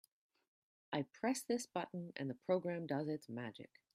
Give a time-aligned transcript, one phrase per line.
[0.91, 3.69] I press this button and the program does its magic.